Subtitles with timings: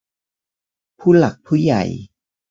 [0.99, 1.83] ผู้หลักผู้ใหญ่